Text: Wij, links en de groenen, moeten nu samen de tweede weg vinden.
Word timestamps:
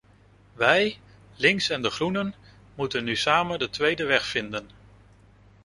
Wij, 0.53 0.97
links 1.35 1.69
en 1.69 1.81
de 1.81 1.89
groenen, 1.89 2.33
moeten 2.75 3.03
nu 3.03 3.15
samen 3.15 3.59
de 3.59 3.69
tweede 3.69 4.05
weg 4.05 4.25
vinden. 4.25 4.69